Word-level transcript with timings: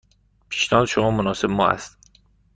پیشنهاد 0.49 0.85
شما 0.87 1.11
مناسب 1.11 1.49
ما 1.49 1.67
است. 1.67 1.97